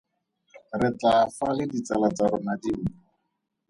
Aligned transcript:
Re 0.79 0.89
tlaa 0.99 1.23
fa 1.35 1.47
le 1.57 1.63
ditsala 1.71 2.07
tsa 2.15 2.25
rona 2.31 2.53
dimpho. 2.61 2.93